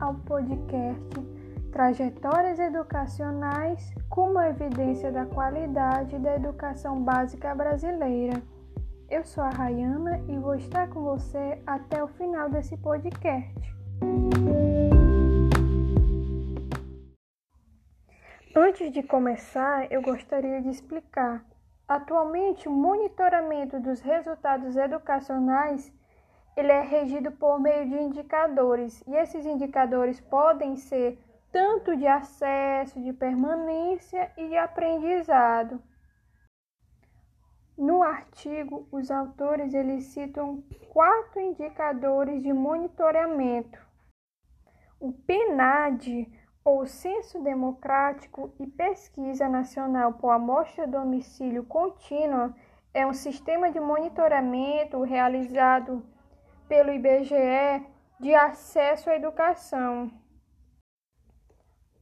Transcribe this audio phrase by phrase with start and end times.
[0.00, 1.20] ao podcast
[1.72, 8.42] Trajetórias Educacionais como evidência da qualidade da educação básica brasileira.
[9.10, 13.74] Eu sou a Rayana e vou estar com você até o final desse podcast.
[18.56, 21.44] Antes de começar, eu gostaria de explicar.
[21.86, 25.92] Atualmente, o monitoramento dos resultados educacionais
[26.56, 31.18] ele é regido por meio de indicadores, e esses indicadores podem ser
[31.52, 35.80] tanto de acesso, de permanência e de aprendizado.
[37.76, 43.78] No artigo, os autores eles citam quatro indicadores de monitoramento.
[44.98, 46.28] O PNAD,
[46.64, 52.52] ou Censo Democrático e Pesquisa Nacional por Amostra Domicílio Contínua,
[52.92, 56.04] é um sistema de monitoramento realizado
[56.68, 57.86] pelo IBGE
[58.20, 60.10] de acesso à educação.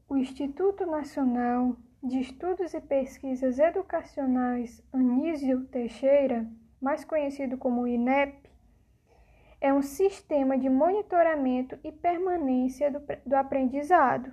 [0.08, 6.46] O Instituto Nacional de Estudos e Pesquisas Educacionais Anísio Teixeira,
[6.80, 8.50] mais conhecido como INEP,
[9.60, 14.32] é um sistema de monitoramento e permanência do, do aprendizado.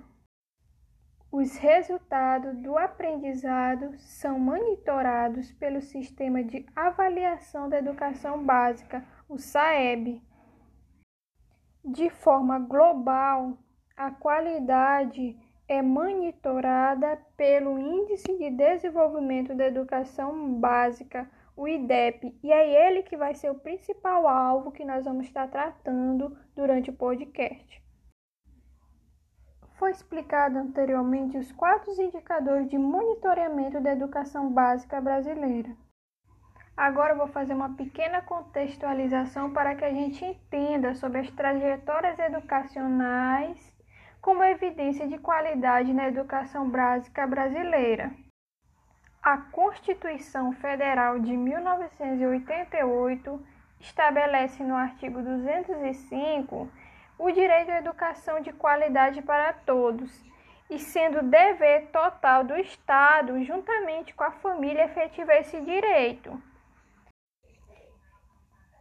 [1.36, 10.22] Os resultados do aprendizado são monitorados pelo Sistema de Avaliação da Educação Básica, o SAEB.
[11.84, 13.58] De forma global,
[13.96, 22.86] a qualidade é monitorada pelo Índice de Desenvolvimento da Educação Básica, o IDEP, e é
[22.86, 27.83] ele que vai ser o principal alvo que nós vamos estar tratando durante o podcast.
[29.74, 35.70] Foi explicado anteriormente os quatro indicadores de monitoramento da educação básica brasileira.
[36.76, 43.72] Agora vou fazer uma pequena contextualização para que a gente entenda sobre as trajetórias educacionais
[44.20, 48.10] como evidência de qualidade na educação básica brasileira.
[49.22, 53.40] A Constituição Federal de 1988
[53.80, 56.68] estabelece no artigo 205
[57.18, 60.24] o direito à educação de qualidade para todos
[60.70, 66.42] e sendo dever total do Estado, juntamente com a família, efetivar esse direito.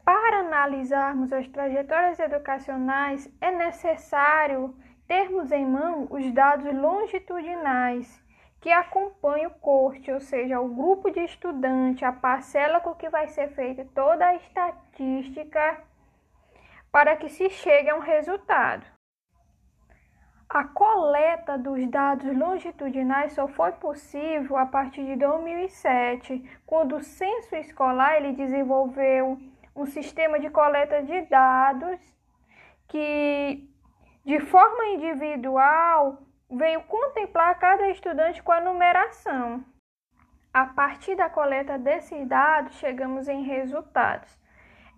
[0.03, 4.75] Para analisarmos as trajetórias educacionais, é necessário
[5.07, 8.21] termos em mão os dados longitudinais
[8.59, 13.27] que acompanham o corte, ou seja, o grupo de estudante, a parcela com que vai
[13.27, 15.81] ser feita toda a estatística
[16.93, 18.85] para que se chegue a um resultado.
[20.47, 27.55] A coleta dos dados longitudinais só foi possível a partir de 2007, quando o censo
[27.55, 29.39] escolar ele desenvolveu
[29.75, 31.99] um sistema de coleta de dados
[32.87, 33.67] que,
[34.23, 36.21] de forma individual,
[36.51, 39.65] veio contemplar cada estudante com a numeração.
[40.53, 44.43] A partir da coleta desses dados, chegamos em resultados.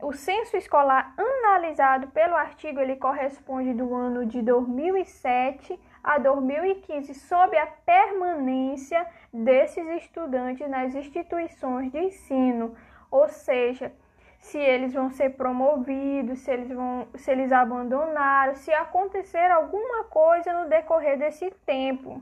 [0.02, 1.14] O censo escolar
[1.56, 9.88] analisado pelo artigo ele corresponde do ano de 2007 a 2015 sob a permanência desses
[10.04, 12.76] estudantes nas instituições de ensino,
[13.10, 13.92] ou seja,
[14.40, 20.54] se eles vão ser promovidos, se eles vão, se eles abandonaram, se acontecer alguma coisa
[20.54, 22.22] no decorrer desse tempo.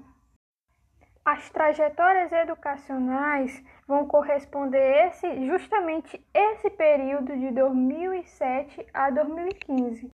[1.25, 10.09] As trajetórias educacionais vão corresponder esse, justamente esse período de 2007 a 2015.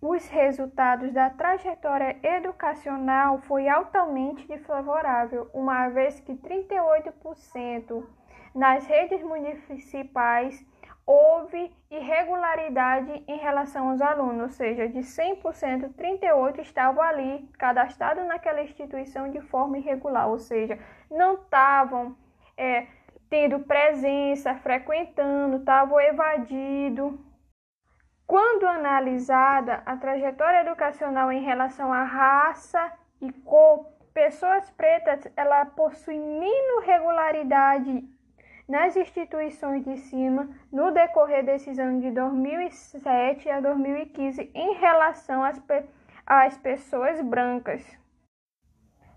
[0.00, 8.06] Os resultados da trajetória educacional foi altamente desfavorável, uma vez que 38%
[8.54, 10.62] nas redes municipais
[11.06, 18.62] houve irregularidade em relação aos alunos, ou seja, de 100%, 38 estavam ali cadastrados naquela
[18.62, 20.78] instituição de forma irregular, ou seja,
[21.10, 22.16] não estavam
[22.56, 22.86] é,
[23.28, 27.18] tendo presença, frequentando, estavam evadido.
[28.26, 36.20] Quando analisada a trajetória educacional em relação à raça e cor, pessoas pretas ela possuem
[36.20, 38.08] menos regularidade
[38.68, 45.58] nas instituições de ensino no decorrer desses anos de 2007 a 2015 em relação às,
[45.58, 45.84] pe
[46.26, 47.84] às pessoas brancas,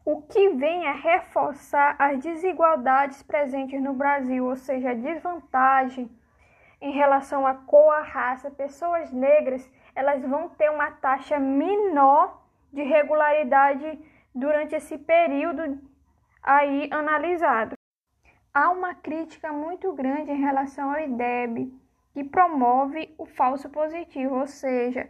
[0.09, 6.09] o que vem a reforçar as desigualdades presentes no Brasil, ou seja, a desvantagem
[6.79, 8.49] em relação à cor, à raça.
[8.49, 13.99] Pessoas negras elas vão ter uma taxa menor de regularidade
[14.33, 15.77] durante esse período
[16.41, 17.75] aí analisado.
[18.53, 21.69] Há uma crítica muito grande em relação ao IDEB,
[22.13, 25.09] que promove o falso positivo, ou seja,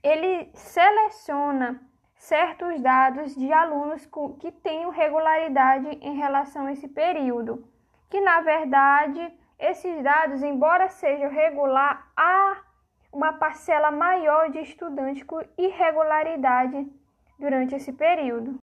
[0.00, 1.87] ele seleciona
[2.18, 4.06] certos dados de alunos
[4.40, 7.64] que tenham regularidade em relação a esse período,
[8.10, 12.62] que na verdade esses dados, embora sejam regular, há
[13.12, 16.86] uma parcela maior de estudantes com irregularidade
[17.38, 18.58] durante esse período.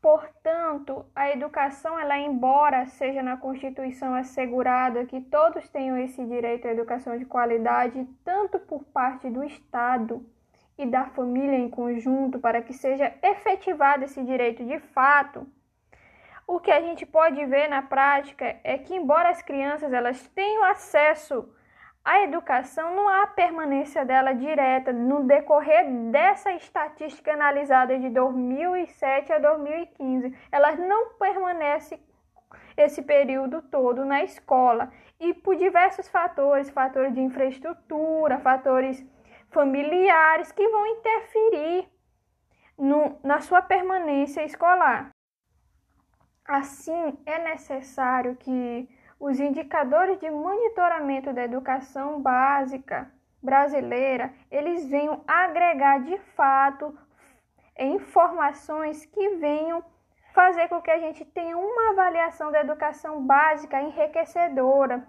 [0.00, 6.72] Portanto, a educação, ela embora seja na Constituição assegurada que todos tenham esse direito à
[6.72, 10.26] educação de qualidade, tanto por parte do Estado
[10.78, 15.46] e da família em conjunto, para que seja efetivado esse direito de fato,
[16.46, 20.64] o que a gente pode ver na prática é que embora as crianças elas tenham
[20.64, 21.48] acesso
[22.04, 29.38] à educação, não há permanência dela direta no decorrer dessa estatística analisada de 2007 a
[29.38, 30.36] 2015.
[30.50, 32.00] Elas não permanecem
[32.76, 39.06] esse período todo na escola e por diversos fatores, fatores de infraestrutura, fatores
[39.52, 41.88] familiares que vão interferir
[42.78, 45.10] no, na sua permanência escolar.
[46.44, 48.88] Assim, é necessário que
[49.20, 53.10] os indicadores de monitoramento da educação básica
[53.40, 56.96] brasileira, eles venham agregar de fato
[57.78, 59.84] informações que venham
[60.32, 65.06] fazer com que a gente tenha uma avaliação da educação básica enriquecedora.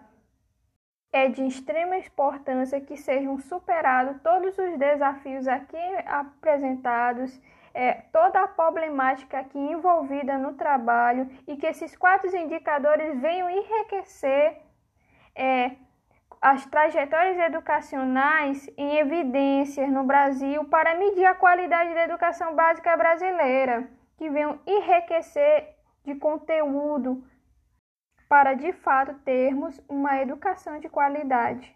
[1.14, 7.40] É de extrema importância que sejam superados todos os desafios aqui apresentados
[7.74, 14.62] é, toda a problemática aqui envolvida no trabalho e que esses quatro indicadores venham enriquecer
[15.36, 15.72] é,
[16.40, 23.90] as trajetórias educacionais em evidências no Brasil para medir a qualidade da educação básica brasileira,
[24.18, 25.70] que venham enriquecer
[26.04, 27.24] de conteúdo
[28.34, 31.72] para de fato termos uma educação de qualidade.